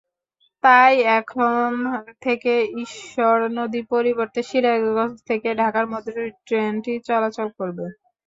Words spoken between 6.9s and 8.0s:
চলাচল করবে।